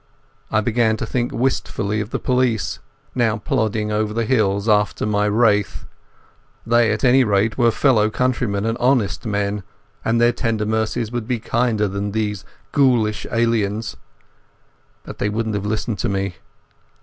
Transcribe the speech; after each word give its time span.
I 0.49 0.61
began 0.61 0.97
to 0.97 1.05
think 1.05 1.31
wistfully 1.31 2.01
of 2.01 2.09
the 2.09 2.17
police, 2.17 2.79
now 3.13 3.37
plodding 3.37 3.91
over 3.91 4.15
the 4.15 4.25
hills 4.25 4.67
after 4.67 5.05
my 5.05 5.25
wraith. 5.27 5.85
They 6.65 6.89
at 6.91 7.03
any 7.03 7.23
rate 7.23 7.55
were 7.55 7.69
fellow 7.69 8.09
countrymen 8.09 8.65
and 8.65 8.79
honest 8.79 9.27
men, 9.27 9.61
and 10.03 10.19
their 10.19 10.31
tender 10.33 10.65
mercies 10.65 11.11
would 11.11 11.27
be 11.27 11.37
kinder 11.37 11.87
than 11.87 12.13
these 12.13 12.43
ghoulish 12.71 13.27
aliens. 13.31 13.95
But 15.03 15.19
they 15.19 15.29
wouldn't 15.29 15.53
have 15.53 15.67
listened 15.67 15.99
to 15.99 16.09
me. 16.09 16.37